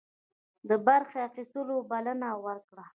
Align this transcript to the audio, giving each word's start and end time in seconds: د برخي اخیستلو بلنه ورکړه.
د 0.69 0.71
برخي 0.87 1.19
اخیستلو 1.29 1.75
بلنه 1.91 2.29
ورکړه. 2.45 2.85